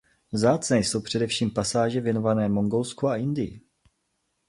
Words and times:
Vzácné 0.31 0.79
jsou 0.79 1.01
především 1.01 1.51
pasáže 1.51 2.01
věnované 2.01 2.49
Mongolsku 2.49 3.07
a 3.07 3.17
Indii. 3.17 3.61